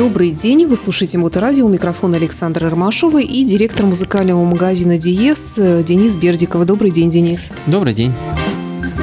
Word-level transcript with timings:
Добрый 0.00 0.30
день, 0.30 0.64
вы 0.64 0.76
слушаете 0.76 1.18
Моторадио, 1.18 1.66
у 1.66 1.68
микрофона 1.68 2.16
Александра 2.16 2.70
Ромашова 2.70 3.20
и 3.20 3.44
директор 3.44 3.84
музыкального 3.84 4.42
магазина 4.46 4.96
«Диез» 4.96 5.56
Денис 5.56 6.16
Бердикова. 6.16 6.64
Добрый 6.64 6.90
день, 6.90 7.10
Денис. 7.10 7.52
Добрый 7.66 7.92
день. 7.92 8.10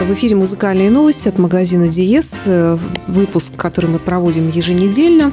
В 0.04 0.14
эфире 0.16 0.36
музыкальные 0.36 0.90
новости 0.90 1.28
от 1.28 1.38
магазина 1.38 1.88
«Диез», 1.88 2.50
выпуск, 3.06 3.54
который 3.56 3.92
мы 3.92 4.00
проводим 4.00 4.50
еженедельно. 4.50 5.32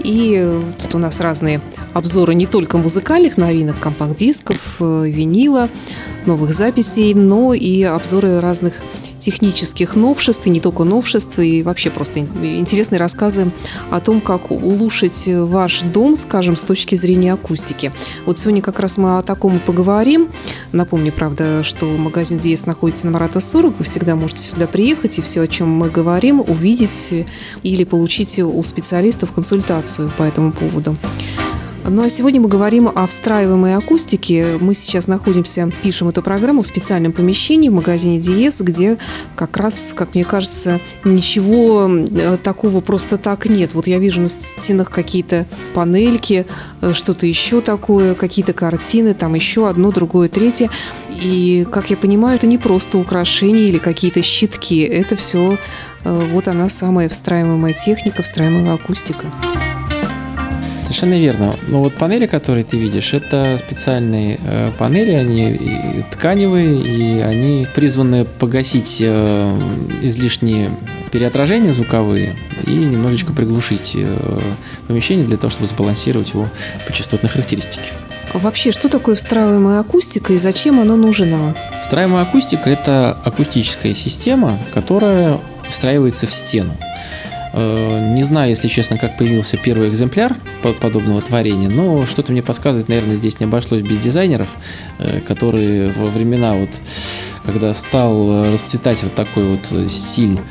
И 0.00 0.60
тут 0.78 0.94
у 0.94 0.98
нас 0.98 1.20
разные 1.20 1.62
обзоры 1.94 2.34
не 2.34 2.44
только 2.44 2.76
музыкальных 2.76 3.38
новинок, 3.38 3.80
компакт-дисков, 3.80 4.76
винила, 4.78 5.70
новых 6.28 6.52
записей, 6.52 7.14
но 7.14 7.54
и 7.54 7.82
обзоры 7.82 8.38
разных 8.40 8.74
технических 9.18 9.96
новшеств, 9.96 10.46
и 10.46 10.50
не 10.50 10.60
только 10.60 10.84
новшеств, 10.84 11.40
и 11.40 11.62
вообще 11.62 11.90
просто 11.90 12.20
интересные 12.20 13.00
рассказы 13.00 13.50
о 13.90 14.00
том, 14.00 14.20
как 14.20 14.50
улучшить 14.50 15.24
ваш 15.26 15.82
дом, 15.82 16.14
скажем, 16.14 16.54
с 16.54 16.64
точки 16.64 16.94
зрения 16.94 17.32
акустики. 17.32 17.92
Вот 18.26 18.38
сегодня 18.38 18.62
как 18.62 18.78
раз 18.78 18.96
мы 18.96 19.18
о 19.18 19.22
таком 19.22 19.56
и 19.56 19.60
поговорим. 19.60 20.28
Напомню, 20.72 21.12
правда, 21.12 21.64
что 21.64 21.86
магазин 21.86 22.38
Диес 22.38 22.66
находится 22.66 23.06
на 23.06 23.12
Марата 23.12 23.40
40. 23.40 23.78
Вы 23.78 23.84
всегда 23.84 24.14
можете 24.14 24.42
сюда 24.42 24.66
приехать 24.66 25.18
и 25.18 25.22
все, 25.22 25.40
о 25.40 25.46
чем 25.48 25.68
мы 25.68 25.90
говорим, 25.90 26.40
увидеть 26.40 27.26
или 27.62 27.84
получить 27.84 28.38
у 28.38 28.62
специалистов 28.62 29.32
консультацию 29.32 30.12
по 30.16 30.22
этому 30.22 30.52
поводу. 30.52 30.96
Ну 31.90 32.02
а 32.02 32.10
сегодня 32.10 32.38
мы 32.38 32.48
говорим 32.48 32.90
о 32.94 33.06
встраиваемой 33.06 33.74
акустике. 33.74 34.58
Мы 34.60 34.74
сейчас 34.74 35.08
находимся, 35.08 35.72
пишем 35.82 36.08
эту 36.08 36.22
программу 36.22 36.60
в 36.60 36.66
специальном 36.66 37.12
помещении 37.12 37.70
в 37.70 37.72
магазине 37.72 38.18
Диес, 38.18 38.60
где 38.60 38.98
как 39.34 39.56
раз, 39.56 39.94
как 39.96 40.14
мне 40.14 40.24
кажется, 40.24 40.80
ничего 41.04 41.88
э, 41.88 42.36
такого 42.42 42.82
просто 42.82 43.16
так 43.16 43.46
нет. 43.46 43.72
Вот 43.72 43.86
я 43.86 43.98
вижу 43.98 44.20
на 44.20 44.28
стенах 44.28 44.90
какие-то 44.90 45.46
панельки, 45.72 46.44
э, 46.82 46.92
что-то 46.92 47.26
еще 47.26 47.62
такое, 47.62 48.14
какие-то 48.14 48.52
картины, 48.52 49.14
там 49.14 49.34
еще 49.34 49.66
одно, 49.66 49.90
другое, 49.90 50.28
третье. 50.28 50.68
И, 51.22 51.66
как 51.70 51.88
я 51.88 51.96
понимаю, 51.96 52.36
это 52.36 52.46
не 52.46 52.58
просто 52.58 52.98
украшения 52.98 53.62
или 53.62 53.78
какие-то 53.78 54.22
щитки. 54.22 54.80
Это 54.80 55.16
все 55.16 55.56
э, 56.04 56.28
вот 56.32 56.48
она 56.48 56.68
самая 56.68 57.08
встраиваемая 57.08 57.72
техника, 57.72 58.22
встраиваемая 58.22 58.74
акустика. 58.74 59.26
Совершенно 60.88 61.20
верно. 61.20 61.54
Но 61.66 61.80
вот 61.80 61.92
панели, 61.96 62.26
которые 62.26 62.64
ты 62.64 62.78
видишь, 62.78 63.12
это 63.12 63.58
специальные 63.58 64.40
э, 64.42 64.72
панели, 64.78 65.10
они 65.10 66.02
тканевые, 66.10 66.80
и 66.80 67.20
они 67.20 67.66
призваны 67.74 68.24
погасить 68.24 69.02
э, 69.02 69.60
излишние 70.00 70.70
переотражения 71.12 71.74
звуковые 71.74 72.36
и 72.66 72.70
немножечко 72.70 73.34
приглушить 73.34 73.92
э, 73.96 74.40
помещение 74.86 75.26
для 75.26 75.36
того, 75.36 75.50
чтобы 75.50 75.66
сбалансировать 75.66 76.32
его 76.32 76.48
по 76.86 76.92
частотной 76.94 77.28
характеристике. 77.28 77.90
Вообще, 78.32 78.72
что 78.72 78.88
такое 78.88 79.14
встраиваемая 79.14 79.80
акустика 79.80 80.32
и 80.32 80.38
зачем 80.38 80.80
она 80.80 80.96
нужна? 80.96 81.54
Встраиваемая 81.82 82.22
акустика– 82.22 82.70
это 82.70 83.12
акустическая 83.24 83.92
система, 83.92 84.58
которая 84.72 85.38
встраивается 85.68 86.26
в 86.26 86.32
стену. 86.32 86.74
Э, 87.52 88.12
не 88.14 88.22
знаю, 88.22 88.50
если 88.50 88.68
честно, 88.68 88.98
как 88.98 89.16
появился 89.16 89.56
первый 89.56 89.88
экземпляр 89.88 90.34
подобного 90.80 91.20
творения, 91.22 91.68
но 91.68 92.06
что-то 92.06 92.32
мне 92.32 92.42
подсказывает, 92.42 92.88
наверное, 92.88 93.16
здесь 93.16 93.40
не 93.40 93.44
обошлось 93.44 93.82
без 93.82 93.98
дизайнеров, 93.98 94.56
э, 94.98 95.20
которые 95.20 95.90
во 95.90 96.08
времена 96.08 96.54
вот 96.54 96.70
когда 97.44 97.72
стал 97.72 98.52
расцветать 98.52 99.02
вот 99.02 99.14
такой 99.14 99.44
вот 99.56 99.90
стиль 99.90 100.38
Э, 100.38 100.42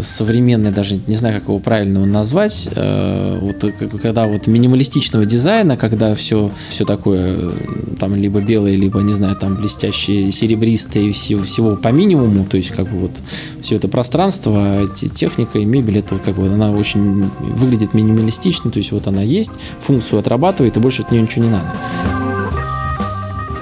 современный, 0.00 0.70
даже 0.70 1.00
не 1.06 1.16
знаю, 1.16 1.36
как 1.36 1.48
его 1.48 1.58
правильно 1.58 2.04
назвать, 2.06 2.68
э, 2.74 3.38
вот 3.40 3.64
когда 4.00 4.26
вот 4.26 4.46
минималистичного 4.46 5.26
дизайна, 5.26 5.76
когда 5.76 6.14
все, 6.14 6.50
все 6.68 6.84
такое 6.84 7.36
э, 7.36 7.52
там 7.98 8.14
либо 8.14 8.40
белое, 8.40 8.76
либо, 8.76 9.00
не 9.00 9.14
знаю, 9.14 9.36
там 9.36 9.56
блестящее, 9.56 10.30
серебристое, 10.30 11.12
всего, 11.12 11.42
всего 11.42 11.76
по 11.76 11.88
минимуму, 11.88 12.46
то 12.46 12.56
есть 12.56 12.70
как 12.70 12.88
бы 12.88 12.98
вот 12.98 13.12
все 13.60 13.76
это 13.76 13.88
пространство, 13.88 14.88
техника 14.94 15.58
и 15.58 15.64
мебель, 15.64 15.98
это 15.98 16.18
как 16.18 16.36
бы 16.36 16.46
она 16.46 16.70
очень 16.70 17.30
выглядит 17.40 17.94
минималистично, 17.94 18.70
то 18.70 18.78
есть 18.78 18.92
вот 18.92 19.06
она 19.06 19.22
есть, 19.22 19.52
функцию 19.80 20.20
отрабатывает, 20.20 20.76
и 20.76 20.80
больше 20.80 21.02
от 21.02 21.10
нее 21.10 21.22
ничего 21.22 21.44
не 21.44 21.50
надо. 21.50 21.72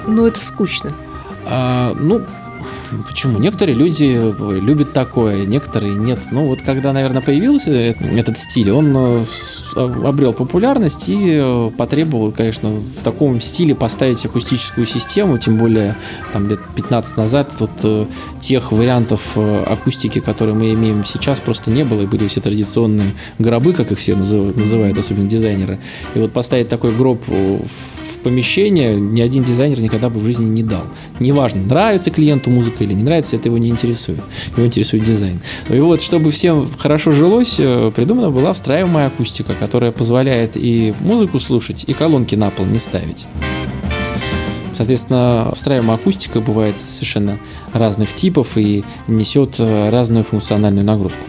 Но 0.07 0.27
это 0.27 0.39
скучно. 0.39 0.93
А, 1.45 1.95
ну, 1.99 2.21
Почему? 3.07 3.39
Некоторые 3.39 3.75
люди 3.75 4.15
э, 4.17 4.59
любят 4.59 4.93
такое, 4.93 5.45
некоторые 5.45 5.93
нет. 5.93 6.19
Ну 6.31 6.47
вот 6.47 6.61
когда, 6.61 6.93
наверное, 6.93 7.21
появился 7.21 7.71
этот 7.71 8.37
стиль, 8.37 8.71
он 8.71 8.93
э, 8.95 9.23
обрел 9.75 10.33
популярность 10.33 11.09
и 11.09 11.39
э, 11.41 11.71
потребовал, 11.77 12.31
конечно, 12.31 12.69
в 12.71 13.03
таком 13.03 13.41
стиле 13.41 13.75
поставить 13.75 14.25
акустическую 14.25 14.85
систему, 14.85 15.37
тем 15.37 15.57
более 15.57 15.95
там 16.33 16.47
лет 16.47 16.59
15 16.75 17.17
назад 17.17 17.51
вот 17.59 18.07
тех 18.39 18.71
вариантов 18.71 19.37
акустики, 19.37 20.19
которые 20.19 20.55
мы 20.55 20.73
имеем 20.73 21.03
сейчас, 21.05 21.39
просто 21.39 21.71
не 21.71 21.83
было, 21.83 22.01
и 22.01 22.05
были 22.05 22.27
все 22.27 22.41
традиционные 22.41 23.13
гробы, 23.39 23.73
как 23.73 23.91
их 23.91 23.99
все 23.99 24.15
называют, 24.15 24.97
особенно 24.97 25.27
дизайнеры. 25.27 25.79
И 26.15 26.19
вот 26.19 26.31
поставить 26.31 26.67
такой 26.67 26.95
гроб 26.95 27.21
в 27.27 28.19
помещение 28.23 28.99
ни 28.99 29.21
один 29.21 29.43
дизайнер 29.43 29.81
никогда 29.81 30.09
бы 30.09 30.19
в 30.19 30.25
жизни 30.25 30.45
не 30.45 30.63
дал. 30.63 30.83
Неважно, 31.19 31.61
нравится 31.63 32.11
клиенту 32.11 32.49
музыка 32.51 32.83
или 32.83 32.93
не 32.93 33.03
нравится, 33.03 33.35
это 33.35 33.49
его 33.49 33.57
не 33.57 33.69
интересует. 33.69 34.19
Его 34.55 34.65
интересует 34.65 35.03
дизайн. 35.03 35.39
И 35.69 35.79
вот, 35.79 36.01
чтобы 36.01 36.31
всем 36.31 36.67
хорошо 36.77 37.11
жилось, 37.11 37.55
э, 37.59 37.91
придумана 37.95 38.29
была 38.29 38.53
встраиваемая 38.53 39.07
акустика, 39.07 39.53
которая 39.53 39.91
позволяет 39.91 40.51
и 40.55 40.93
музыку 40.99 41.39
слушать, 41.39 41.85
и 41.87 41.93
колонки 41.93 42.35
на 42.35 42.49
пол 42.49 42.65
не 42.65 42.79
ставить. 42.79 43.27
Соответственно, 44.71 45.51
встраиваемая 45.53 45.97
акустика 45.97 46.39
бывает 46.39 46.77
совершенно 46.77 47.39
разных 47.73 48.13
типов 48.13 48.57
и 48.57 48.83
несет 49.07 49.55
э, 49.59 49.89
разную 49.89 50.23
функциональную 50.23 50.85
нагрузку. 50.85 51.21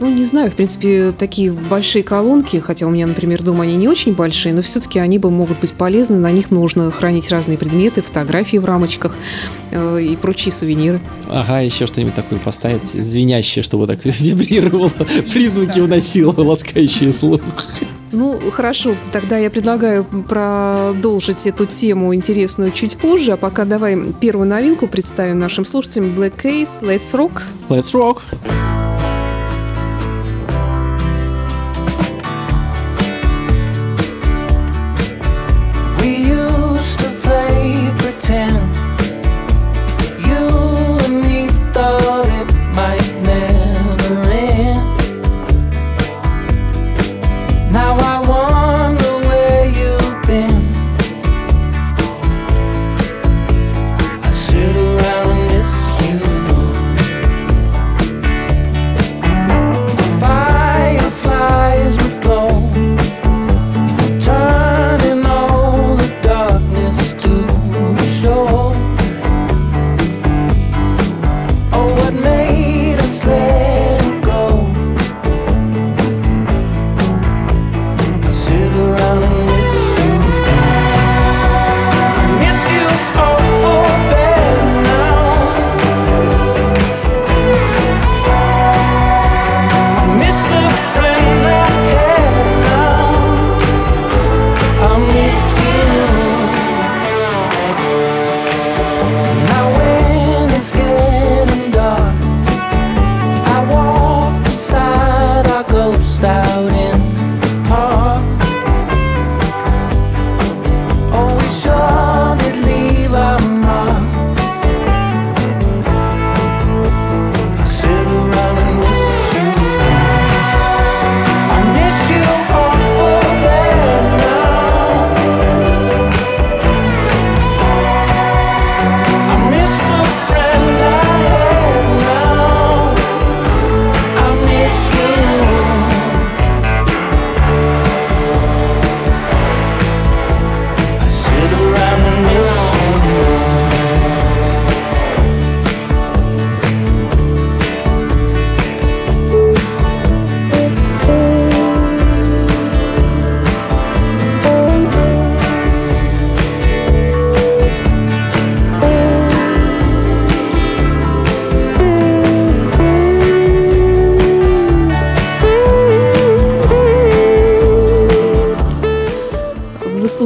Ну, 0.00 0.10
не 0.10 0.24
знаю, 0.24 0.50
в 0.50 0.56
принципе, 0.56 1.12
такие 1.12 1.52
большие 1.52 2.02
колонки, 2.02 2.58
хотя 2.58 2.86
у 2.86 2.90
меня, 2.90 3.06
например, 3.06 3.42
дома 3.42 3.64
они 3.64 3.76
не 3.76 3.88
очень 3.88 4.12
большие, 4.12 4.54
но 4.54 4.62
все-таки 4.62 4.98
они 4.98 5.18
бы 5.18 5.30
могут 5.30 5.60
быть 5.60 5.72
полезны, 5.72 6.16
на 6.16 6.30
них 6.32 6.50
нужно 6.50 6.90
хранить 6.90 7.30
разные 7.30 7.56
предметы, 7.56 8.02
фотографии 8.02 8.56
в 8.56 8.64
рамочках 8.64 9.16
э, 9.70 10.02
и 10.02 10.16
прочие 10.16 10.52
сувениры. 10.52 11.00
Ага, 11.28 11.60
еще 11.60 11.86
что-нибудь 11.86 12.14
такое 12.14 12.38
поставить, 12.38 12.86
звенящее, 12.86 13.62
чтобы 13.62 13.86
так 13.86 14.00
вибрировало, 14.04 14.90
призвуки 15.32 15.80
вносило, 15.80 16.34
ласкающие 16.36 17.12
слух. 17.12 17.40
Ну, 18.12 18.38
хорошо, 18.52 18.94
тогда 19.10 19.38
я 19.38 19.50
предлагаю 19.50 20.04
продолжить 20.04 21.46
эту 21.48 21.66
тему 21.66 22.14
интересную 22.14 22.70
чуть 22.70 22.96
позже, 22.96 23.32
а 23.32 23.36
пока 23.36 23.64
давай 23.64 24.12
первую 24.20 24.48
новинку 24.48 24.86
представим 24.86 25.40
нашим 25.40 25.64
слушателям 25.64 26.14
Black 26.14 26.34
Case, 26.40 26.82
Let's 26.82 27.12
Rock. 27.12 27.42
Let's 27.68 27.92
Rock. 27.92 28.20
Вы 28.30 28.73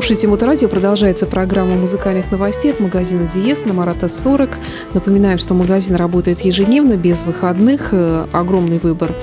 слушаете 0.08 0.28
Моторадио. 0.28 0.68
Продолжается 0.70 1.26
программа 1.26 1.74
музыкальных 1.74 2.32
новостей 2.32 2.72
от 2.72 2.80
магазина 2.80 3.28
Диес 3.28 3.66
на 3.66 3.74
Марата 3.74 4.08
40. 4.08 4.48
Напоминаем, 4.94 5.36
что 5.36 5.52
магазин 5.52 5.96
работает 5.96 6.40
ежедневно, 6.40 6.96
без 6.96 7.24
выходных. 7.24 7.90
Э, 7.92 8.24
огромный 8.32 8.78
выбор 8.78 9.14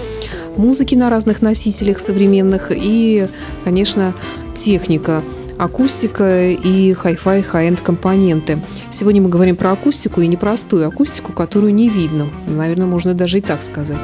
музыки 0.58 0.94
на 0.94 1.10
разных 1.10 1.42
носителях 1.42 1.98
современных 1.98 2.72
и, 2.72 3.28
конечно, 3.64 4.14
техника 4.54 5.24
акустика 5.58 6.50
и 6.50 6.94
хай-фай, 6.94 7.42
хай-энд 7.42 7.82
компоненты. 7.82 8.60
Сегодня 8.92 9.24
мы 9.24 9.30
говорим 9.30 9.56
про 9.56 9.72
акустику 9.72 10.22
и 10.22 10.28
непростую 10.28 10.88
акустику, 10.88 11.34
которую 11.34 11.74
не 11.74 11.90
видно. 11.90 12.28
Наверное, 12.46 12.86
можно 12.86 13.16
даже 13.16 13.40
и 13.40 13.42
так 13.42 13.64
сказать. 13.64 14.04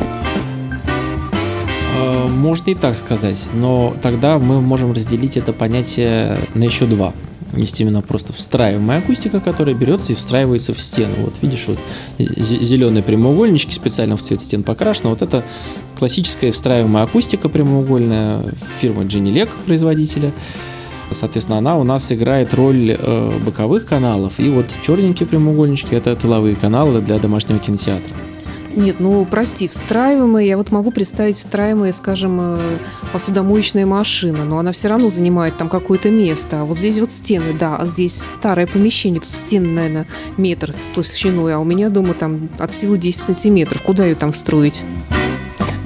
Э, 1.94 2.28
можно 2.28 2.72
и 2.72 2.76
так 2.76 2.98
сказать, 2.98 3.50
но 3.54 3.96
тогда 4.02 4.40
мы 4.40 4.62
можем 4.62 4.94
разделить 4.94 5.38
это 5.38 5.54
понятие 5.54 6.38
на 6.54 6.64
еще 6.64 6.86
два. 6.86 7.14
Есть 7.54 7.82
именно 7.82 8.02
просто 8.02 8.32
встраиваемая 8.32 9.00
акустика, 9.00 9.42
которая 9.42 9.76
берется 9.76 10.14
и 10.14 10.16
встраивается 10.16 10.74
в 10.74 10.80
стену. 10.80 11.14
Вот 11.18 11.34
видишь, 11.42 11.66
вот 11.68 11.78
зеленые 12.18 13.04
прямоугольнички 13.04 13.74
специально 13.74 14.16
в 14.16 14.22
цвет 14.22 14.42
стен 14.42 14.64
покрашены. 14.64 15.10
Вот 15.10 15.22
это 15.22 15.44
классическая 16.00 16.52
встраиваемая 16.52 17.04
акустика 17.04 17.50
прямоугольная 17.50 18.42
фирмы 18.80 19.04
Genelec, 19.04 19.50
производителя. 19.66 20.32
Соответственно, 21.12 21.58
она 21.58 21.78
у 21.78 21.84
нас 21.84 22.10
играет 22.14 22.54
роль 22.54 22.96
э, 22.98 23.40
боковых 23.46 23.86
каналов. 23.86 24.40
И 24.40 24.50
вот 24.50 24.68
черненькие 24.82 25.28
прямоугольнички– 25.28 25.90
это 25.94 26.16
тыловые 26.16 26.56
каналы 26.56 27.02
для 27.02 27.20
домашнего 27.20 27.60
кинотеатра. 27.60 28.16
Нет, 28.76 29.00
ну 29.00 29.26
прости, 29.26 29.68
встраиваемая, 29.68 30.46
я 30.46 30.58
вот 30.58 30.72
могу 30.72 30.92
представить 30.92 31.36
встраиваемая, 31.36 31.92
скажем, 31.92 32.40
э, 32.42 32.78
посудомоечная 33.12 33.86
машина, 33.86 34.46
но 34.46 34.60
она 34.60 34.72
все 34.72 34.88
равно 34.88 35.10
занимает 35.10 35.58
там 35.58 35.70
какое-то 35.70 36.10
место. 36.10 36.62
А 36.62 36.64
вот 36.64 36.78
здесь 36.78 37.00
вот 37.00 37.12
стены, 37.12 37.54
да, 37.54 37.78
а 37.78 37.86
здесь 37.86 38.16
старое 38.16 38.68
помещение, 38.68 39.20
тут 39.20 39.34
стены, 39.36 39.68
наверное, 39.68 40.08
метр 40.38 40.74
толщиной, 40.94 41.56
а 41.56 41.60
у 41.60 41.64
меня 41.64 41.90
дома 41.90 42.14
там 42.14 42.50
от 42.60 42.74
силы 42.74 42.98
10 42.98 43.22
сантиметров. 43.22 43.82
Куда 43.82 44.06
ее 44.06 44.16
там 44.16 44.32
встроить? 44.32 44.84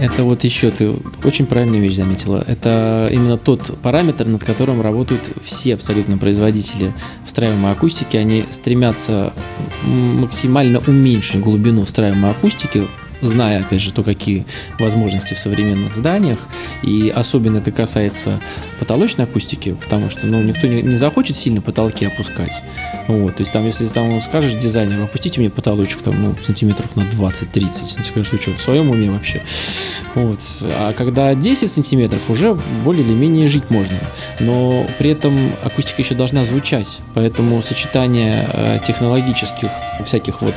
Это 0.06 0.24
вот 0.24 0.44
еще 0.44 0.70
ты 0.70 0.94
очень 1.24 1.48
правильную 1.48 1.82
вещь 1.82 1.96
заметила. 1.96 2.44
Это 2.46 3.10
именно 3.12 3.40
тот 3.40 3.76
параметр, 3.82 4.28
над 4.28 4.44
которым 4.44 4.82
работают 4.82 5.32
все 5.42 5.74
абсолютно 5.74 6.20
производители 6.20 6.94
встраиваемой 7.26 7.72
акустики. 7.72 8.16
Они 8.16 8.46
стремятся 8.52 9.34
максимально 9.84 10.80
уменьшить 10.86 11.42
глубину 11.42 11.86
встраиваемой 11.86 12.32
акустики 12.32 12.88
зная, 13.22 13.62
опять 13.62 13.82
же, 13.82 13.92
то, 13.92 14.04
какие 14.04 14.46
возможности 14.80 15.34
в 15.34 15.40
современных 15.40 15.96
зданиях. 15.96 16.40
И 16.82 17.12
особенно 17.16 17.58
это 17.58 17.72
касается 17.72 18.42
потолочной 18.80 19.26
акустики, 19.26 19.76
потому 19.82 20.10
что 20.10 20.28
ну, 20.28 20.42
никто 20.42 20.68
не, 20.68 20.82
не 20.82 20.98
захочет 20.98 21.36
сильно 21.36 21.62
потолки 21.62 22.06
опускать. 22.06 22.62
Вот, 23.08 23.36
то 23.36 23.42
есть 23.42 23.52
там, 23.52 23.66
если 23.66 23.88
там 23.88 24.20
скажешь 24.22 24.54
дизайнеру, 24.54 25.04
опустите 25.04 25.40
мне 25.40 25.50
потолочек 25.50 26.02
там, 26.02 26.22
ну, 26.22 26.36
сантиметров 26.42 26.96
на 26.96 27.02
20-30, 27.02 27.98
он 27.98 28.06
скажет, 28.06 28.32
вы 28.32 28.38
что, 28.42 28.52
в 28.52 28.62
своем 28.62 28.90
уме 28.90 29.10
вообще? 29.10 29.42
Вот. 30.14 30.40
А 30.64 30.94
когда 30.94 31.36
10 31.36 31.70
сантиметров, 31.70 32.30
уже 32.30 32.58
более 32.84 33.04
или 33.04 33.14
менее 33.14 33.48
жить 33.48 33.70
можно. 33.70 34.00
Но 34.40 34.88
при 34.98 35.12
этом 35.12 35.54
акустика 35.64 36.02
еще 36.02 36.16
должна 36.16 36.46
звучать, 36.46 37.02
поэтому 37.14 37.62
сочетание 37.62 38.50
э, 38.52 38.80
технологических 38.84 39.70
всяких 40.04 40.42
вот 40.42 40.56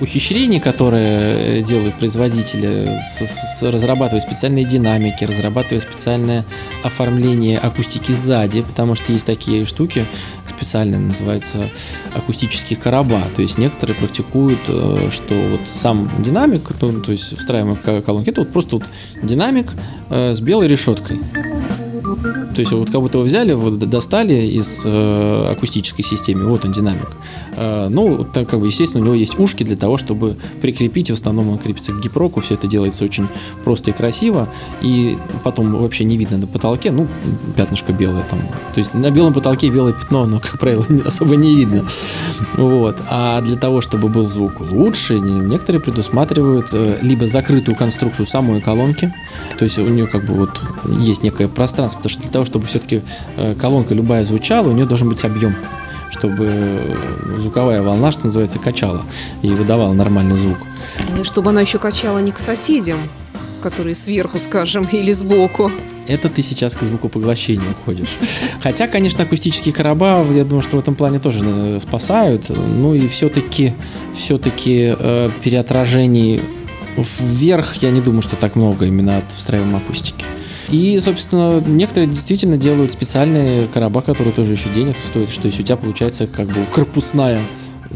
ухищрений, 0.00 0.60
которые 0.60 1.62
делают 1.62 1.99
производители, 2.00 2.98
разрабатывая 3.60 4.22
специальные 4.22 4.64
динамики, 4.64 5.22
разрабатывая 5.24 5.80
специальное 5.80 6.46
оформление 6.82 7.58
акустики 7.58 8.12
сзади, 8.12 8.62
потому 8.62 8.94
что 8.94 9.12
есть 9.12 9.26
такие 9.26 9.66
штуки, 9.66 10.06
специально 10.48 10.98
называются 10.98 11.68
акустические 12.14 12.78
короба. 12.78 13.22
То 13.36 13.42
есть 13.42 13.58
некоторые 13.58 13.96
практикуют, 13.96 14.60
э, 14.68 15.10
что 15.10 15.34
вот 15.34 15.68
сам 15.68 16.10
динамик, 16.18 16.70
ну, 16.80 17.00
то 17.02 17.12
есть 17.12 17.36
встраиваемая 17.36 18.00
колонки, 18.00 18.30
это 18.30 18.40
вот 18.40 18.52
просто 18.52 18.76
вот 18.76 18.84
динамик 19.22 19.66
э, 20.08 20.34
с 20.34 20.40
белой 20.40 20.68
решеткой. 20.68 21.20
То 22.22 22.60
есть 22.60 22.72
вот 22.72 22.90
как 22.90 23.00
будто 23.00 23.18
вы 23.18 23.24
взяли, 23.24 23.52
вот 23.52 23.78
достали 23.78 24.34
из 24.34 24.82
э, 24.84 25.48
акустической 25.50 26.04
системы, 26.04 26.46
вот 26.46 26.64
он 26.64 26.72
динамик. 26.72 27.08
Э, 27.56 27.88
ну, 27.88 28.24
так 28.24 28.48
как 28.48 28.60
бы, 28.60 28.66
естественно, 28.66 29.02
у 29.02 29.06
него 29.06 29.14
есть 29.14 29.38
ушки 29.38 29.64
для 29.64 29.76
того, 29.76 29.96
чтобы 29.96 30.36
прикрепить, 30.60 31.10
в 31.10 31.14
основном 31.14 31.48
он 31.48 31.58
крепится 31.58 31.92
к 31.92 32.00
гипроку, 32.00 32.40
все 32.40 32.54
это 32.54 32.66
делается 32.66 33.04
очень 33.04 33.28
просто 33.64 33.90
и 33.90 33.94
красиво, 33.94 34.48
и 34.82 35.16
потом 35.44 35.72
вообще 35.72 36.04
не 36.04 36.16
видно 36.16 36.38
на 36.38 36.46
потолке, 36.46 36.90
ну, 36.90 37.08
пятнышко 37.56 37.92
белое 37.92 38.24
там. 38.28 38.40
То 38.74 38.80
есть 38.80 38.92
на 38.94 39.10
белом 39.10 39.32
потолке 39.32 39.70
белое 39.70 39.92
пятно, 39.92 40.26
но, 40.26 40.40
как 40.40 40.58
правило, 40.58 40.84
особо 41.06 41.36
не 41.36 41.54
видно. 41.54 41.84
Вот. 42.56 42.96
А 43.08 43.40
для 43.40 43.56
того, 43.56 43.80
чтобы 43.80 44.08
был 44.08 44.26
звук 44.26 44.60
лучше, 44.60 45.18
некоторые 45.20 45.80
предусматривают 45.80 46.68
э, 46.72 46.98
либо 47.02 47.26
закрытую 47.26 47.76
конструкцию 47.76 48.26
самой 48.26 48.60
колонки, 48.60 49.12
то 49.58 49.64
есть 49.64 49.78
у 49.78 49.88
нее 49.88 50.06
как 50.06 50.24
бы 50.24 50.34
вот 50.34 50.60
есть 50.98 51.22
некое 51.22 51.48
пространство, 51.48 52.09
что 52.10 52.22
для 52.22 52.30
того, 52.30 52.44
чтобы 52.44 52.66
все-таки 52.66 53.02
э, 53.36 53.54
колонка 53.54 53.94
любая 53.94 54.24
звучала, 54.24 54.68
у 54.68 54.72
нее 54.72 54.86
должен 54.86 55.08
быть 55.08 55.24
объем 55.24 55.54
чтобы 56.10 56.44
э, 56.44 57.36
звуковая 57.38 57.82
волна, 57.82 58.10
что 58.10 58.24
называется, 58.24 58.58
качала 58.58 59.02
и 59.42 59.48
выдавала 59.48 59.92
нормальный 59.92 60.36
звук. 60.36 60.58
Ну, 61.16 61.24
чтобы 61.24 61.50
она 61.50 61.60
еще 61.60 61.78
качала 61.78 62.18
не 62.18 62.32
к 62.32 62.38
соседям, 62.38 63.08
которые 63.60 63.94
сверху, 63.94 64.38
скажем, 64.38 64.84
или 64.92 65.12
сбоку. 65.12 65.70
Это 66.08 66.28
ты 66.28 66.42
сейчас 66.42 66.74
к 66.74 66.82
звукопоглощению 66.82 67.70
уходишь. 67.70 68.16
Хотя, 68.60 68.88
конечно, 68.88 69.22
акустические 69.22 69.72
короба, 69.72 70.26
я 70.32 70.44
думаю, 70.44 70.62
что 70.62 70.76
в 70.76 70.80
этом 70.80 70.96
плане 70.96 71.20
тоже 71.20 71.44
э, 71.44 71.80
спасают. 71.80 72.50
Ну 72.50 72.94
и 72.94 73.06
все-таки, 73.06 73.74
все-таки 74.12 74.94
э, 74.98 75.30
переотражений 75.42 76.42
вверх, 76.96 77.76
я 77.76 77.90
не 77.90 78.00
думаю, 78.00 78.22
что 78.22 78.36
так 78.36 78.56
много 78.56 78.86
именно 78.86 79.18
от 79.18 79.30
встраиваемой 79.30 79.78
акустики. 79.78 80.19
И, 80.70 81.00
собственно, 81.00 81.60
некоторые 81.60 82.08
действительно 82.08 82.56
делают 82.56 82.92
специальные 82.92 83.66
короба, 83.68 84.02
которые 84.02 84.32
тоже 84.32 84.52
еще 84.52 84.68
денег 84.68 84.96
стоят, 85.00 85.30
что 85.30 85.46
есть 85.46 85.58
у 85.58 85.62
тебя 85.62 85.76
получается 85.76 86.26
как 86.26 86.46
бы 86.46 86.64
корпусная 86.72 87.44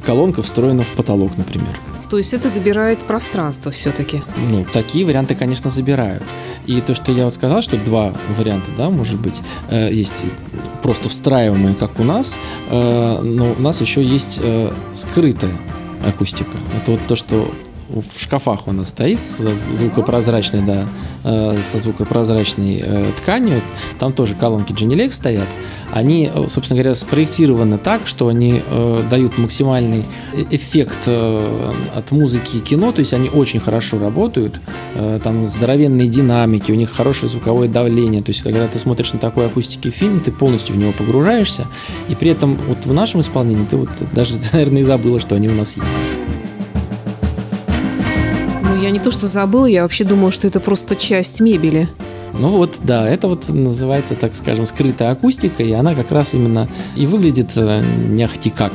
колонка 0.05 0.43
встроена 0.43 0.85
в 0.85 0.93
потолок, 0.93 1.37
например. 1.37 1.69
То 2.11 2.19
есть 2.19 2.35
это 2.35 2.49
забирает 2.49 3.05
пространство 3.05 3.73
все-таки? 3.73 4.23
Ну, 4.37 4.65
такие 4.65 5.05
варианты, 5.07 5.35
конечно, 5.35 5.71
забирают. 5.71 6.23
И 6.67 6.81
то, 6.81 6.95
что 6.95 7.13
я 7.13 7.25
вот 7.25 7.35
сказал, 7.35 7.63
что 7.63 7.77
два 7.77 8.13
варианта, 8.37 8.71
да, 8.77 8.91
может 8.91 9.21
быть, 9.21 9.43
э, 9.71 9.93
есть 9.93 10.25
просто 10.83 11.09
встраиваемые, 11.09 11.75
как 11.75 11.99
у 11.99 12.05
нас, 12.05 12.39
э, 12.71 13.21
но 13.23 13.53
у 13.53 13.61
нас 13.61 13.81
еще 13.81 14.03
есть 14.03 14.39
э, 14.43 14.71
скрытая 14.93 15.55
акустика. 16.07 16.57
Это 16.77 16.93
вот 16.93 17.01
то, 17.07 17.17
что 17.17 17.51
в 18.01 18.21
шкафах 18.21 18.67
у 18.69 18.73
нас 18.73 18.89
стоит 18.89 19.21
со 19.21 19.55
звукопрозрачной, 19.55 20.63
да, 20.63 20.87
э, 21.25 21.61
со 21.63 21.79
звукопрозрачной 21.79 22.83
э, 22.85 23.13
тканью. 23.17 23.63
Там 23.99 24.13
тоже 24.13 24.35
колонки 24.35 24.73
Genelec 24.73 25.13
стоят. 25.13 25.49
Они, 25.93 26.31
э, 26.33 26.47
собственно 26.49 26.81
говоря, 26.81 26.95
спроектированы 26.95 27.79
так, 27.79 28.07
что 28.07 28.29
они 28.29 28.63
дают 29.11 29.39
максимальный 29.39 30.05
эффект 30.51 31.09
от 31.09 32.11
музыки 32.11 32.57
и 32.57 32.61
кино, 32.61 32.93
то 32.93 33.01
есть 33.01 33.13
они 33.15 33.29
очень 33.29 33.61
хорошо 33.61 33.99
работают. 33.99 34.61
Там 35.23 35.47
здоровенные 35.47 36.09
динамики, 36.09 36.73
у 36.73 36.75
них 36.75 36.91
хорошее 36.91 37.29
звуковое 37.29 37.69
давление. 37.69 38.23
То 38.23 38.31
есть 38.31 38.43
когда 38.43 38.67
ты 38.69 38.79
смотришь 38.79 39.13
на 39.13 39.19
такой 39.19 39.47
акустике 39.47 39.91
фильм, 39.91 40.21
ты 40.21 40.33
полностью 40.33 40.75
в 40.75 40.79
него 40.79 40.93
погружаешься. 40.93 41.67
И 42.09 42.15
при 42.15 42.31
этом 42.31 42.57
вот 42.69 42.87
в 42.87 42.93
нашем 42.93 43.21
исполнении 43.21 43.65
ты 43.65 43.77
вот 43.77 43.91
даже, 44.13 44.35
наверное, 44.53 44.83
и 44.83 44.85
забыла, 44.85 45.21
что 45.21 45.35
они 45.35 45.49
у 45.49 45.55
нас 45.55 45.77
есть 45.77 46.24
то 49.05 49.11
что 49.11 49.27
забыла, 49.27 49.67
я 49.67 49.83
вообще 49.83 50.05
думала, 50.05 50.33
что 50.33 50.47
это 50.47 50.61
просто 50.61 50.97
часть 50.97 51.41
мебели. 51.41 51.89
Ну 52.33 52.49
вот, 52.49 52.79
да, 52.83 53.09
это 53.09 53.29
вот 53.29 53.49
называется, 53.49 54.17
так 54.17 54.35
скажем, 54.35 54.67
скрытая 54.67 55.13
акустика, 55.13 55.63
и 55.63 55.71
она 55.71 55.95
как 55.95 56.11
раз 56.11 56.35
именно 56.35 56.69
и 56.97 57.07
выглядит 57.07 57.53
э, 57.55 57.85
не 58.09 58.25
ахти 58.25 58.51
как. 58.51 58.73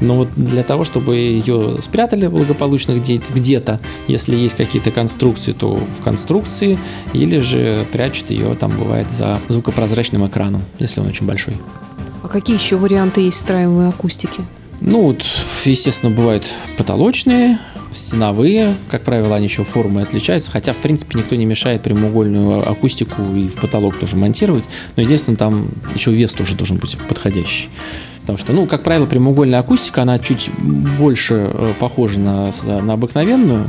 Но 0.00 0.16
вот 0.16 0.28
для 0.34 0.62
того, 0.62 0.84
чтобы 0.84 1.16
ее 1.16 1.76
спрятали 1.80 2.26
благополучно 2.28 2.92
где- 2.92 3.20
где-то, 3.28 3.80
если 4.08 4.34
есть 4.34 4.56
какие-то 4.56 4.90
конструкции, 4.92 5.52
то 5.52 5.74
в 5.74 6.02
конструкции, 6.02 6.78
или 7.12 7.36
же 7.38 7.86
прячут 7.92 8.30
ее, 8.30 8.54
там 8.54 8.78
бывает, 8.78 9.10
за 9.10 9.40
звукопрозрачным 9.48 10.26
экраном, 10.26 10.62
если 10.78 11.00
он 11.00 11.08
очень 11.08 11.26
большой. 11.26 11.56
А 12.22 12.28
какие 12.28 12.56
еще 12.56 12.76
варианты 12.76 13.20
есть 13.20 13.36
встраиваемой 13.36 13.88
акустики? 13.88 14.40
Ну, 14.80 15.02
вот, 15.02 15.22
естественно, 15.64 16.14
бывают 16.14 16.46
потолочные, 16.78 17.58
стеновые, 17.94 18.74
как 18.90 19.02
правило, 19.02 19.36
они 19.36 19.46
еще 19.46 19.64
формы 19.64 20.02
отличаются, 20.02 20.50
хотя, 20.50 20.72
в 20.72 20.78
принципе, 20.78 21.18
никто 21.18 21.36
не 21.36 21.44
мешает 21.44 21.82
прямоугольную 21.82 22.68
акустику 22.68 23.22
и 23.34 23.48
в 23.48 23.56
потолок 23.56 23.98
тоже 23.98 24.16
монтировать, 24.16 24.64
но 24.96 25.02
единственное, 25.02 25.36
там 25.36 25.68
еще 25.94 26.12
вес 26.12 26.34
тоже 26.34 26.54
должен 26.54 26.78
быть 26.78 26.96
подходящий. 27.08 27.68
Потому 28.22 28.38
что, 28.38 28.52
ну, 28.52 28.66
как 28.66 28.84
правило, 28.84 29.06
прямоугольная 29.06 29.58
акустика, 29.58 30.02
она 30.02 30.18
чуть 30.18 30.50
больше 30.58 31.50
э, 31.52 31.74
похожа 31.78 32.20
на, 32.20 32.50
на 32.66 32.92
обыкновенную, 32.92 33.68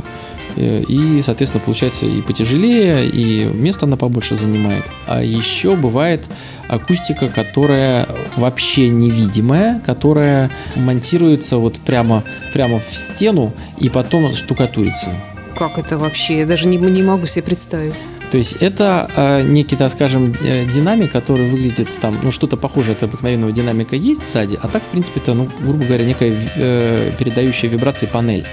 и, 0.56 1.20
соответственно, 1.22 1.64
получается 1.64 2.06
и 2.06 2.20
потяжелее, 2.22 3.06
и 3.06 3.44
место 3.44 3.86
она 3.86 3.96
побольше 3.96 4.36
занимает. 4.36 4.84
А 5.06 5.22
еще 5.22 5.76
бывает 5.76 6.24
акустика, 6.68 7.28
которая 7.28 8.08
вообще 8.36 8.88
невидимая, 8.88 9.80
которая 9.84 10.50
монтируется 10.76 11.58
вот 11.58 11.78
прямо, 11.78 12.24
прямо 12.52 12.78
в 12.78 12.94
стену 12.94 13.52
и 13.78 13.88
потом 13.88 14.32
штукатурится. 14.32 15.10
Как 15.56 15.78
это 15.78 15.98
вообще? 15.98 16.38
Я 16.38 16.46
даже 16.46 16.66
не, 16.66 16.76
не 16.76 17.02
могу 17.02 17.26
себе 17.26 17.44
представить. 17.44 18.04
То 18.30 18.38
есть 18.38 18.56
это 18.60 19.08
э, 19.14 19.42
некий, 19.42 19.76
так 19.76 19.92
скажем, 19.92 20.34
э, 20.42 20.64
динамик, 20.66 21.12
который 21.12 21.46
выглядит 21.48 21.96
там, 22.00 22.18
ну 22.20 22.32
что-то 22.32 22.56
похожее 22.56 22.96
от 22.96 23.02
обыкновенного 23.04 23.52
динамика 23.52 23.94
есть 23.94 24.26
сзади, 24.26 24.58
а 24.60 24.66
так, 24.66 24.82
в 24.82 24.86
принципе, 24.86 25.20
это, 25.20 25.34
ну, 25.34 25.48
грубо 25.60 25.84
говоря, 25.84 26.04
некая 26.04 26.36
э, 26.56 27.12
передающая 27.16 27.68
вибрации 27.68 28.06
панель 28.06 28.44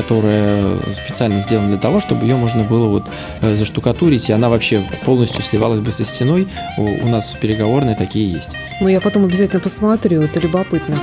которая 0.00 0.78
специально 0.90 1.40
сделана 1.40 1.68
для 1.68 1.78
того, 1.78 2.00
чтобы 2.00 2.24
ее 2.24 2.36
можно 2.36 2.64
было 2.64 2.86
вот 2.86 3.04
э, 3.42 3.54
заштукатурить, 3.54 4.30
и 4.30 4.32
она 4.32 4.48
вообще 4.48 4.82
полностью 5.04 5.42
сливалась 5.42 5.80
бы 5.80 5.90
со 5.90 6.04
стеной. 6.04 6.48
У, 6.78 7.06
нас 7.08 7.34
в 7.34 7.38
переговорной 7.38 7.94
такие 7.94 8.30
есть. 8.30 8.56
Ну, 8.80 8.88
я 8.88 9.00
потом 9.00 9.24
обязательно 9.24 9.60
посмотрю, 9.60 10.22
это 10.22 10.40
любопытно. 10.40 10.96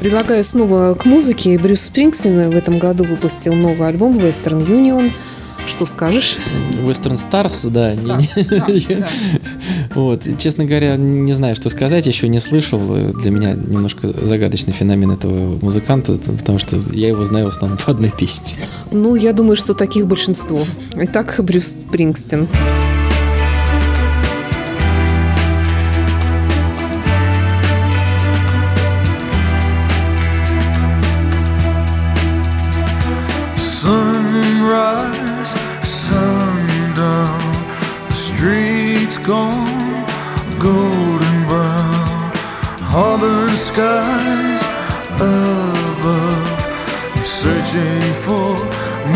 Предлагаю 0.00 0.44
снова 0.44 0.94
к 0.94 1.06
музыке. 1.06 1.58
Брюс 1.58 1.80
Спрингстин 1.82 2.50
в 2.50 2.56
этом 2.56 2.78
году 2.78 3.04
выпустил 3.04 3.54
новый 3.54 3.88
альбом 3.88 4.18
Western 4.18 4.66
Union. 4.66 5.10
Что 5.70 5.86
скажешь? 5.86 6.38
Western 6.82 7.14
Stars, 7.14 7.70
да. 7.70 7.92
Stars, 7.92 8.66
Stars, 8.66 8.98
да. 8.98 9.08
Вот, 9.94 10.22
честно 10.38 10.64
говоря, 10.64 10.96
не 10.96 11.32
знаю, 11.32 11.54
что 11.54 11.68
сказать, 11.70 12.06
еще 12.06 12.28
не 12.28 12.40
слышал. 12.40 12.78
Для 12.78 13.30
меня 13.30 13.52
немножко 13.52 14.08
загадочный 14.26 14.72
феномен 14.72 15.12
этого 15.12 15.58
музыканта, 15.62 16.14
потому 16.16 16.58
что 16.58 16.76
я 16.92 17.08
его 17.08 17.24
знаю 17.24 17.46
в 17.46 17.48
основном 17.50 17.78
по 17.78 17.92
одной 17.92 18.10
песне. 18.10 18.58
Ну, 18.90 19.14
я 19.14 19.32
думаю, 19.32 19.56
что 19.56 19.74
таких 19.74 20.06
большинство. 20.06 20.58
Итак, 20.94 21.36
Брюс 21.38 21.66
Спрингстин. 21.66 22.48
Sunrise, 22.48 22.89
harbor 42.92 43.54
skies 43.54 44.62
above. 45.14 46.48
I'm 47.14 47.24
searching 47.24 48.14
for 48.14 48.50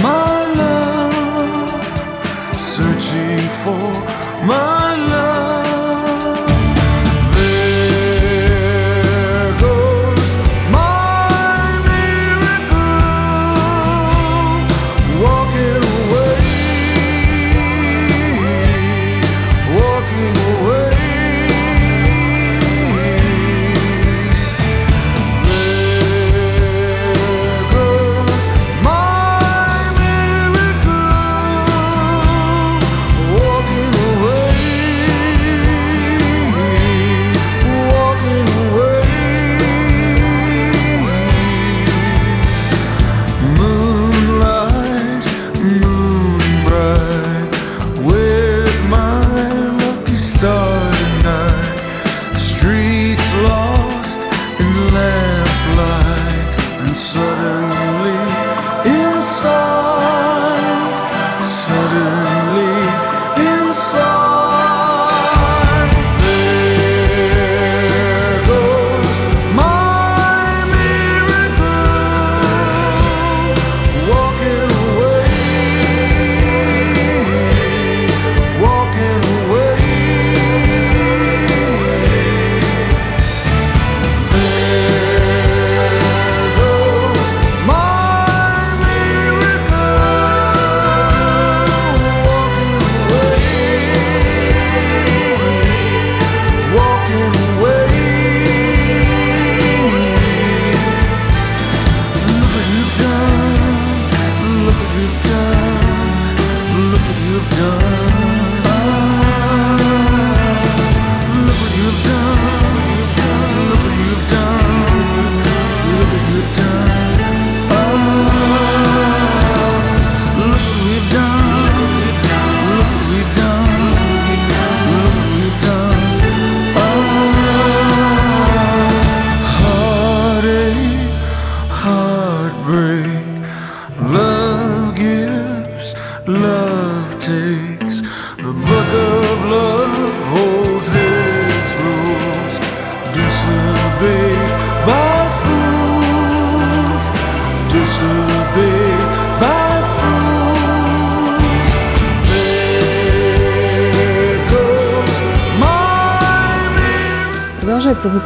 my 0.06 0.36
love, 0.60 1.82
searching 2.56 3.48
for 3.62 3.86
my 4.46 4.94
love. 5.10 5.33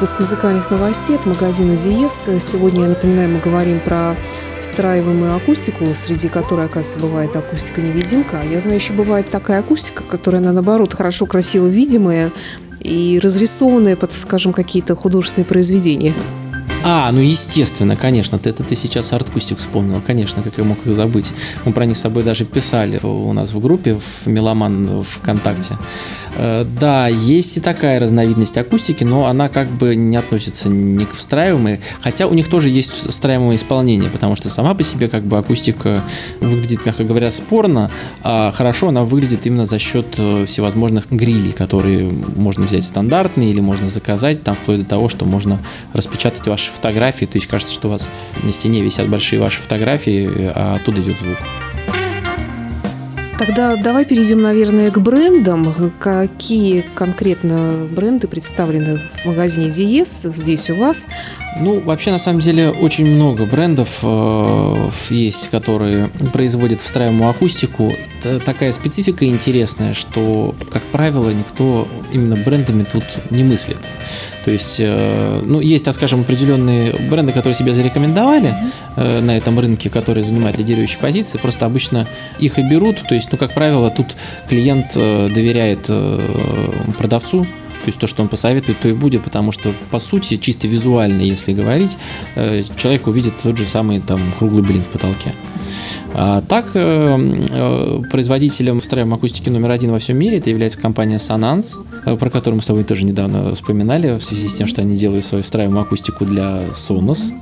Выпуск 0.08 0.20
музыкальных 0.20 0.70
новостей 0.70 1.16
от 1.16 1.26
магазина 1.26 1.76
Диес. 1.76 2.30
Сегодня, 2.40 2.84
я 2.84 2.88
напоминаю, 2.88 3.28
мы 3.28 3.40
говорим 3.40 3.78
про 3.80 4.14
встраиваемую 4.58 5.36
акустику, 5.36 5.84
среди 5.94 6.28
которой, 6.28 6.64
оказывается, 6.64 6.98
бывает 6.98 7.36
акустика-невидимка. 7.36 8.38
Я 8.50 8.58
знаю, 8.60 8.76
еще 8.76 8.94
бывает 8.94 9.28
такая 9.28 9.60
акустика, 9.60 10.02
которая, 10.04 10.40
наоборот, 10.40 10.94
хорошо, 10.94 11.26
красиво 11.26 11.66
видимая 11.66 12.32
и 12.80 13.20
разрисованная 13.22 13.96
под, 13.96 14.12
скажем, 14.12 14.54
какие-то 14.54 14.94
художественные 14.94 15.46
произведения. 15.46 16.14
А, 16.84 17.10
ну 17.12 17.20
естественно, 17.20 17.96
конечно, 17.96 18.38
ты, 18.38 18.50
это 18.50 18.62
ты 18.62 18.76
сейчас 18.76 19.12
арткустик 19.12 19.58
вспомнил, 19.58 20.00
конечно, 20.04 20.42
как 20.42 20.58
я 20.58 20.64
мог 20.64 20.78
их 20.86 20.94
забыть. 20.94 21.32
Мы 21.64 21.72
про 21.72 21.84
них 21.84 21.96
с 21.96 22.00
собой 22.00 22.22
даже 22.22 22.44
писали 22.44 22.98
у 23.02 23.32
нас 23.32 23.52
в 23.52 23.60
группе, 23.60 23.94
в 23.94 24.26
Меломан 24.26 25.02
ВКонтакте. 25.02 25.76
Э, 26.36 26.64
Да, 26.80 27.08
есть 27.08 27.56
и 27.56 27.60
такая 27.60 27.98
разновидность 27.98 28.56
акустики, 28.58 29.04
но 29.04 29.26
она 29.26 29.48
как 29.48 29.68
бы 29.68 29.96
не 29.96 30.16
относится 30.16 30.68
ни 30.68 31.04
к 31.04 31.12
встраиваемой, 31.12 31.80
хотя 32.00 32.26
у 32.26 32.34
них 32.34 32.48
тоже 32.48 32.70
есть 32.70 32.92
встраиваемое 32.92 33.56
исполнение, 33.56 34.08
потому 34.08 34.36
что 34.36 34.48
сама 34.48 34.74
по 34.74 34.84
себе 34.84 35.08
как 35.08 35.24
бы 35.24 35.36
акустика 35.38 36.04
выглядит, 36.40 36.86
мягко 36.86 37.04
говоря, 37.04 37.30
спорно, 37.30 37.90
а 38.22 38.52
хорошо 38.52 38.88
она 38.88 39.02
выглядит 39.02 39.46
именно 39.46 39.66
за 39.66 39.78
счет 39.78 40.14
э, 40.18 40.44
всевозможных 40.46 41.10
грилей, 41.10 41.52
которые 41.52 42.08
можно 42.36 42.66
взять 42.66 42.84
стандартные 42.84 43.50
или 43.50 43.60
можно 43.60 43.88
заказать, 43.88 44.42
там 44.42 44.54
вплоть 44.54 44.80
до 44.80 44.84
того, 44.84 45.08
что 45.08 45.24
можно 45.24 45.58
распечатать 45.92 46.46
ваши 46.46 46.70
фотографии, 46.78 47.26
то 47.26 47.36
есть 47.36 47.46
кажется, 47.46 47.74
что 47.74 47.88
у 47.88 47.90
вас 47.90 48.08
на 48.42 48.52
стене 48.52 48.80
висят 48.80 49.08
большие 49.08 49.40
ваши 49.40 49.60
фотографии, 49.60 50.52
а 50.54 50.76
оттуда 50.76 51.00
идет 51.00 51.18
звук. 51.18 51.36
Тогда 53.38 53.76
давай 53.76 54.04
перейдем, 54.04 54.42
наверное, 54.42 54.90
к 54.90 54.98
брендам. 54.98 55.72
Какие 56.00 56.84
конкретно 56.94 57.86
бренды 57.88 58.26
представлены 58.26 59.00
в 59.22 59.26
магазине 59.26 59.70
Диес 59.70 60.22
здесь 60.22 60.70
у 60.70 60.74
вас? 60.74 61.06
Ну, 61.60 61.80
вообще, 61.80 62.12
на 62.12 62.18
самом 62.18 62.40
деле, 62.40 62.70
очень 62.70 63.06
много 63.06 63.44
брендов 63.44 64.00
э, 64.02 64.88
есть, 65.10 65.48
которые 65.50 66.08
производят 66.32 66.80
встраиваемую 66.80 67.28
акустику. 67.30 67.92
Это 68.20 68.38
такая 68.38 68.70
специфика 68.72 69.24
интересная, 69.26 69.92
что, 69.92 70.54
как 70.70 70.82
правило, 70.84 71.30
никто 71.30 71.88
именно 72.12 72.36
брендами 72.36 72.84
тут 72.84 73.04
не 73.30 73.42
мыслит. 73.42 73.78
То 74.44 74.52
есть, 74.52 74.76
э, 74.78 75.42
ну, 75.44 75.60
есть, 75.60 75.84
так 75.84 75.94
скажем, 75.94 76.20
определенные 76.20 76.92
бренды, 76.92 77.32
которые 77.32 77.54
себя 77.54 77.74
зарекомендовали 77.74 78.54
э, 78.96 79.20
на 79.20 79.36
этом 79.36 79.58
рынке, 79.58 79.90
которые 79.90 80.24
занимают 80.24 80.58
лидирующие 80.58 81.00
позиции, 81.00 81.38
просто 81.38 81.66
обычно 81.66 82.06
их 82.38 82.58
и 82.58 82.62
берут. 82.62 83.02
То 83.08 83.14
есть, 83.14 83.32
ну, 83.32 83.38
как 83.38 83.52
правило, 83.52 83.90
тут 83.90 84.16
клиент 84.48 84.92
э, 84.94 85.28
доверяет 85.28 85.86
э, 85.88 86.72
продавцу, 86.96 87.46
то 87.88 87.90
есть 87.90 88.00
то, 88.00 88.06
что 88.06 88.22
он 88.22 88.28
посоветует, 88.28 88.80
то 88.80 88.88
и 88.90 88.92
будет, 88.92 89.24
потому 89.24 89.50
что, 89.50 89.74
по 89.90 89.98
сути, 89.98 90.36
чисто 90.36 90.68
визуально, 90.68 91.22
если 91.22 91.54
говорить, 91.54 91.96
э, 92.34 92.62
человек 92.76 93.06
увидит 93.06 93.32
тот 93.42 93.56
же 93.56 93.64
самый 93.64 94.00
там 94.00 94.20
круглый 94.38 94.62
блин 94.62 94.82
в 94.82 94.88
потолке. 94.88 95.32
А 96.12 96.42
так, 96.42 96.66
э, 96.74 97.46
э, 97.48 98.00
производителем 98.10 98.80
встраиваемой 98.80 99.16
акустики 99.16 99.48
номер 99.48 99.70
один 99.70 99.90
во 99.90 99.98
всем 100.00 100.18
мире 100.18 100.36
это 100.36 100.50
является 100.50 100.78
компания 100.78 101.16
Sonance, 101.16 102.18
про 102.18 102.28
которую 102.28 102.56
мы 102.56 102.62
с 102.62 102.66
тобой 102.66 102.84
тоже 102.84 103.06
недавно 103.06 103.54
вспоминали, 103.54 104.18
в 104.18 104.22
связи 104.22 104.48
с 104.48 104.54
тем, 104.54 104.66
что 104.66 104.82
они 104.82 104.94
делают 104.94 105.24
свою 105.24 105.42
встраиваемую 105.42 105.80
акустику 105.80 106.26
для 106.26 106.68
Sonos. 106.74 107.32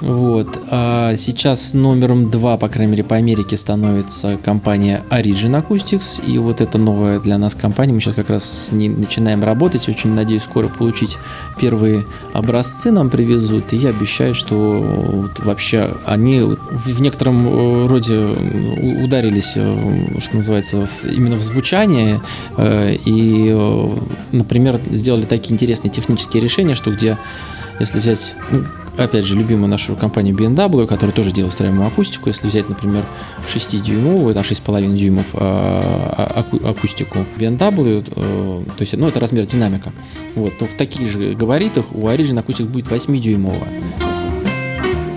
Вот. 0.00 0.60
А 0.70 1.16
сейчас 1.16 1.74
номером 1.74 2.30
два, 2.30 2.56
по 2.56 2.68
крайней 2.68 2.92
мере, 2.92 3.04
по 3.04 3.16
Америке 3.16 3.56
становится 3.56 4.38
компания 4.44 5.02
Origin 5.10 5.62
Acoustics. 5.62 6.24
И 6.24 6.38
вот 6.38 6.60
это 6.60 6.78
новая 6.78 7.20
для 7.20 7.38
нас 7.38 7.54
компания. 7.54 7.92
Мы 7.92 8.00
сейчас 8.00 8.14
как 8.14 8.30
раз 8.30 8.44
с 8.44 8.72
ней 8.72 8.88
начинаем 8.88 9.42
работать. 9.42 9.88
Очень 9.88 10.12
надеюсь 10.14 10.42
скоро 10.42 10.68
получить 10.68 11.16
первые 11.60 12.04
образцы 12.32 12.90
нам 12.90 13.10
привезут. 13.10 13.72
И 13.72 13.76
я 13.76 13.90
обещаю, 13.90 14.34
что 14.34 14.56
вот 14.56 15.44
вообще 15.44 15.94
они 16.04 16.40
в 16.40 17.00
некотором 17.00 17.46
э, 17.46 17.86
роде 17.86 18.18
ударились, 19.04 19.52
э, 19.56 20.18
что 20.20 20.36
называется, 20.36 20.88
именно 21.04 21.36
в 21.36 21.42
звучание. 21.42 22.20
Э, 22.56 22.94
и, 23.04 23.56
например, 24.32 24.80
сделали 24.90 25.24
такие 25.24 25.54
интересные 25.54 25.90
технические 25.90 26.42
решения, 26.42 26.74
что 26.74 26.90
где 26.90 27.16
если 27.78 27.98
взять 27.98 28.34
ну, 28.50 28.64
опять 28.96 29.24
же, 29.24 29.36
любимую 29.36 29.68
нашу 29.68 29.96
компанию 29.96 30.34
BMW, 30.34 30.86
которая 30.86 31.14
тоже 31.14 31.32
делает 31.32 31.52
встраиваемую 31.52 31.88
акустику. 31.88 32.28
Если 32.28 32.48
взять, 32.48 32.68
например, 32.68 33.04
6-дюймовую, 33.46 34.34
там 34.34 34.42
6,5 34.42 34.96
дюймов 34.96 35.34
а, 35.34 36.44
а, 36.44 36.70
акустику 36.70 37.26
BMW, 37.36 38.04
э, 38.04 38.62
то 38.66 38.80
есть, 38.80 38.96
ну, 38.96 39.08
это 39.08 39.20
размер 39.20 39.46
динамика, 39.46 39.92
вот, 40.34 40.58
то 40.58 40.66
в 40.66 40.74
таких 40.74 41.08
же 41.08 41.34
габаритах 41.34 41.86
у 41.92 42.08
Origin 42.08 42.38
акустик 42.38 42.66
будет 42.66 42.88
8-дюймовая. 42.88 43.68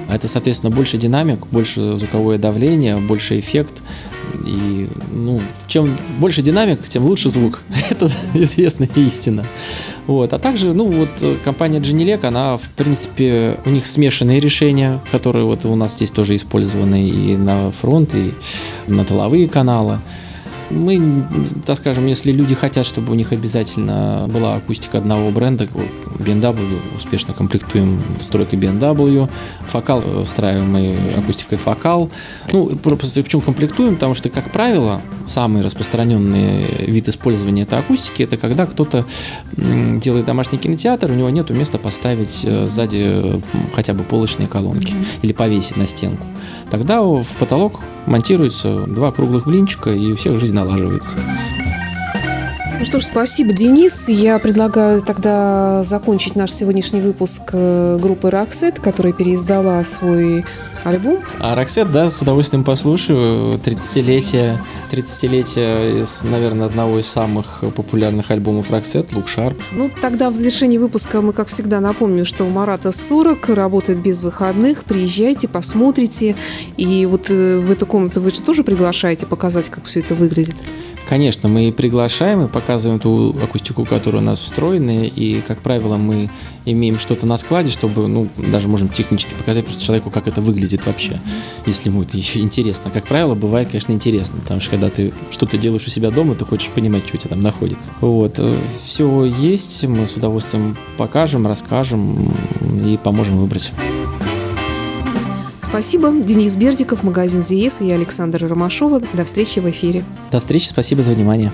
А 0.10 0.16
это, 0.16 0.28
соответственно, 0.28 0.76
больше 0.76 0.98
динамик, 0.98 1.46
больше 1.48 1.96
звуковое 1.96 2.40
давление, 2.40 2.98
больше 2.98 3.40
эффект. 3.40 3.84
И, 4.46 4.90
ну, 5.12 5.42
чем 5.68 5.98
больше 6.18 6.42
динамик, 6.42 6.84
тем 6.88 7.04
лучше 7.04 7.30
звук. 7.30 7.62
это 7.90 8.10
известная 8.34 8.90
истина. 8.96 9.46
Вот. 10.10 10.34
А 10.34 10.40
также, 10.40 10.74
ну 10.74 10.86
вот 10.86 11.22
э, 11.22 11.36
компания 11.36 11.80
Genelec, 11.80 12.26
она 12.26 12.58
в 12.58 12.72
принципе, 12.72 13.60
у 13.64 13.70
них 13.70 13.86
смешанные 13.86 14.40
решения, 14.40 15.00
которые 15.12 15.46
вот 15.46 15.66
у 15.66 15.76
нас 15.76 15.98
здесь 15.98 16.10
тоже 16.10 16.36
использованы 16.36 17.08
и 17.08 17.38
на 17.38 17.70
фронт, 17.70 18.16
и 18.16 18.34
на 18.88 19.06
тыловые 19.06 19.48
каналы 19.48 20.00
мы, 20.70 21.26
так 21.66 21.78
скажем, 21.78 22.06
если 22.06 22.32
люди 22.32 22.56
хотят, 22.56 22.86
чтобы 22.86 23.12
у 23.12 23.16
них 23.16 23.32
обязательно 23.32 24.26
была 24.28 24.56
акустика 24.56 24.98
одного 24.98 25.32
бренда, 25.32 25.68
BMW 26.18 26.80
успешно 26.96 27.34
комплектуем 27.34 28.02
стройкой 28.22 28.60
BMW, 28.60 29.30
фокал 29.68 30.02
э, 30.04 30.24
встраиваемый 30.24 31.14
акустикой 31.16 31.58
фокал. 31.58 32.10
Ну, 32.52 32.76
просто 32.78 33.24
почему 33.24 33.42
комплектуем? 33.42 33.96
Потому 33.96 34.14
что, 34.14 34.30
как 34.30 34.52
правило, 34.52 35.02
самый 35.26 35.62
распространенный 35.62 36.86
вид 36.86 37.08
использования 37.10 37.64
этой 37.64 37.80
акустики 37.80 38.24
это 38.24 38.38
когда 38.38 38.66
кто-то 38.66 39.06
делает 39.56 40.26
домашний 40.26 40.58
кинотеатр, 40.58 41.12
у 41.12 41.16
него 41.16 41.30
нет 41.30 41.50
места 41.50 41.78
поставить 41.78 42.44
э, 42.46 42.68
сзади 42.68 43.42
хотя 43.74 43.94
бы 43.94 44.04
полочные 44.04 44.48
колонки 44.48 44.94
mm-hmm. 44.94 45.20
или 45.24 45.34
повесить 45.34 45.78
на 45.78 45.88
стенку. 45.88 46.26
Тогда 46.70 47.02
в 47.02 47.38
потолок 47.38 47.82
монтируется 48.06 48.86
два 48.88 49.12
круглых 49.12 49.46
блинчика, 49.46 49.92
и 49.92 50.12
у 50.12 50.16
всех 50.16 50.38
жизнь 50.38 50.56
налаживается. 50.60 51.20
Ну 52.80 52.86
что 52.86 53.00
ж, 53.02 53.04
спасибо, 53.04 53.52
Денис. 53.52 54.08
Я 54.08 54.40
предлагаю 54.40 55.02
тогда 55.02 55.84
закончить 55.84 56.38
наш 56.38 56.52
сегодняшний 56.52 57.02
выпуск 57.02 57.50
э, 57.52 57.98
группы 58.02 58.30
Роксет, 58.30 58.80
которая 58.80 59.12
переиздала 59.12 59.84
свой 59.84 60.46
альбом. 60.86 61.20
А 61.40 61.56
Роксет, 61.56 61.92
да, 61.92 62.10
с 62.10 62.22
удовольствием 62.22 62.64
послушаю. 62.64 63.60
30-летие, 63.60 64.58
30-летие, 64.92 66.08
наверное, 66.24 66.68
одного 66.68 67.00
из 67.00 67.08
самых 67.08 67.64
популярных 67.76 68.32
альбомов 68.32 68.72
Роксет, 68.72 69.14
Лук 69.14 69.28
Шарп. 69.28 69.60
Ну, 69.72 69.90
тогда 70.02 70.30
в 70.30 70.36
завершении 70.36 70.78
выпуска 70.78 71.22
мы, 71.22 71.34
как 71.34 71.48
всегда, 71.48 71.80
напомним, 71.80 72.26
что 72.26 72.46
у 72.46 72.50
Марата 72.50 72.92
40, 72.92 73.50
работает 73.50 74.00
без 74.00 74.24
выходных. 74.24 74.84
Приезжайте, 74.84 75.48
посмотрите. 75.48 76.36
И 76.78 77.06
вот 77.06 77.30
э, 77.30 77.60
в 77.60 77.72
эту 77.72 77.86
комнату 77.86 78.22
вы 78.22 78.32
же 78.32 78.42
тоже 78.42 78.64
приглашаете 78.64 79.26
показать, 79.26 79.70
как 79.70 79.86
все 79.86 80.00
это 80.00 80.16
выглядит? 80.16 80.56
Конечно, 81.10 81.50
мы 81.50 81.72
приглашаем 81.72 82.46
и 82.46 82.48
показываем 82.48 83.00
ту 83.00 83.36
акустику, 83.42 83.84
которая 83.84 84.22
у 84.22 84.26
нас 84.26 84.40
встроена, 84.40 85.06
и, 85.06 85.42
как 85.42 85.60
правило, 85.62 85.98
мы 85.98 86.30
имеем 86.66 87.00
что-то 87.00 87.26
на 87.26 87.38
складе, 87.38 87.72
чтобы, 87.72 88.08
ну, 88.08 88.28
даже 88.38 88.68
можем 88.68 88.90
технически 88.90 89.34
показать 89.34 89.66
просто 89.66 89.84
человеку, 89.84 90.12
как 90.12 90.28
это 90.28 90.40
выглядит 90.40 90.86
вообще, 90.86 91.20
если 91.66 91.90
ему 91.90 92.04
это 92.04 92.16
еще 92.16 92.42
интересно. 92.42 92.92
Как 92.92 93.08
правило, 93.08 93.34
бывает, 93.34 93.70
конечно, 93.70 93.92
интересно, 93.92 94.40
потому 94.40 94.60
что 94.60 94.78
когда 94.80 94.90
ты 94.96 95.12
что-то 95.30 95.58
делаешь 95.58 95.86
у 95.86 95.90
себя 95.90 96.10
дома, 96.10 96.36
ты 96.36 96.46
хочешь 96.46 96.70
понимать, 96.70 97.06
что 97.06 97.18
у 97.18 97.20
тебя 97.20 97.32
там 97.32 97.42
находится. 97.42 97.92
Вот, 98.00 98.36
э, 98.40 98.58
все 98.82 99.26
есть, 99.26 99.84
мы 99.84 100.08
с 100.08 100.16
удовольствием 100.16 100.78
покажем, 100.98 101.46
расскажем 101.46 102.34
и 102.86 102.98
поможем 103.04 103.38
выбрать. 103.38 103.74
Спасибо. 105.62 106.12
Денис 106.12 106.56
Бердиков, 106.56 107.04
магазин 107.04 107.44
Диес 107.44 107.82
и 107.82 107.92
Александр 107.92 108.48
Ромашова. 108.48 109.02
До 109.14 109.26
встречи 109.26 109.60
в 109.60 109.70
эфире. 109.70 110.04
До 110.32 110.40
встречи. 110.40 110.68
Спасибо 110.70 111.04
за 111.04 111.12
внимание. 111.12 111.52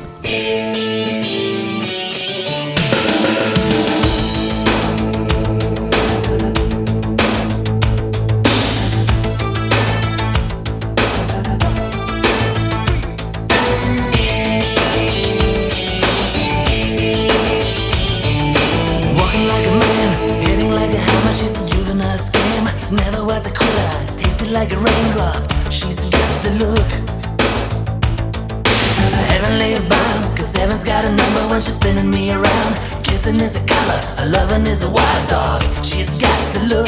spinning 31.95 32.11
me 32.11 32.31
around. 32.31 32.75
Kissing 33.03 33.39
is 33.39 33.55
a 33.55 33.65
color, 33.65 34.29
loving 34.29 34.67
is 34.67 34.81
a 34.81 34.89
wild 34.89 35.29
dog. 35.29 35.61
She's 35.83 36.09
got 36.21 36.53
the 36.53 36.61
look. 36.67 36.87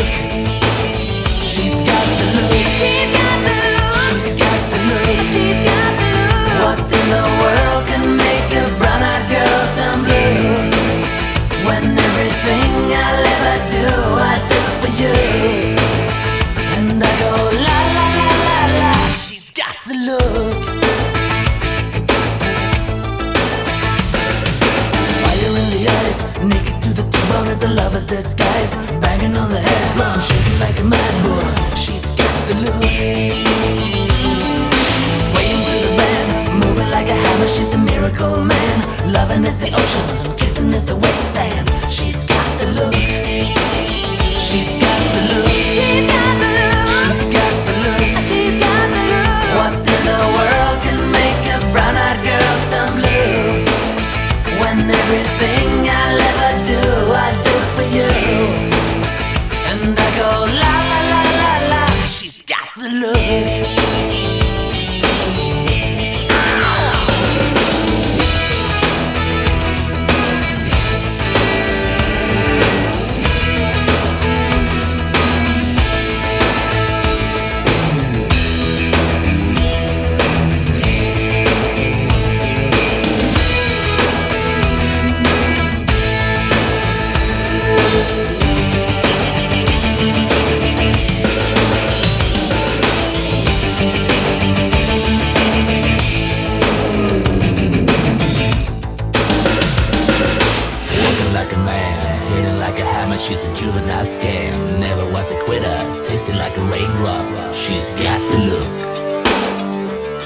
She's 1.42 1.76
got 1.76 2.06
the 2.20 2.28
look. 2.36 2.52
She's 2.78 3.12
got 3.12 3.27
the 28.08 28.22
skies, 28.22 28.76
banging 29.02 29.38
on 29.38 29.52
the 29.52 29.60
head 29.60 29.78
headlines. 29.92 30.37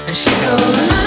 And 0.04 0.16
she 0.16 0.30
goes, 0.40 1.01